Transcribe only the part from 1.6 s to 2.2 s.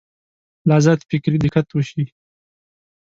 وشي.